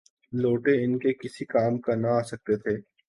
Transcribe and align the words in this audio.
لوٹے 0.33 0.73
ان 0.83 0.97
کے 0.99 1.13
کسی 1.13 1.45
کام 1.45 1.73
نہ 1.95 2.07
آ 2.17 2.21
سکتے 2.21 2.55
تھے۔ 2.57 2.75